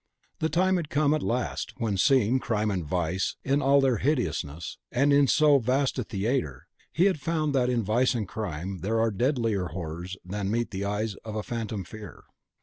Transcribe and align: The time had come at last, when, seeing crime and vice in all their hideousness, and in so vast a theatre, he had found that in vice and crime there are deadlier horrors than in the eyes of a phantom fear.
The 0.39 0.49
time 0.49 0.77
had 0.77 0.89
come 0.89 1.13
at 1.13 1.21
last, 1.21 1.75
when, 1.77 1.95
seeing 1.95 2.39
crime 2.39 2.71
and 2.71 2.83
vice 2.83 3.35
in 3.43 3.61
all 3.61 3.79
their 3.79 3.97
hideousness, 3.97 4.79
and 4.91 5.13
in 5.13 5.27
so 5.27 5.59
vast 5.59 5.99
a 5.99 6.03
theatre, 6.03 6.65
he 6.91 7.05
had 7.05 7.19
found 7.21 7.53
that 7.53 7.69
in 7.69 7.83
vice 7.83 8.15
and 8.15 8.27
crime 8.27 8.79
there 8.79 8.99
are 8.99 9.11
deadlier 9.11 9.65
horrors 9.67 10.17
than 10.25 10.51
in 10.55 10.67
the 10.71 10.85
eyes 10.85 11.13
of 11.23 11.35
a 11.35 11.43
phantom 11.43 11.83
fear. 11.83 12.23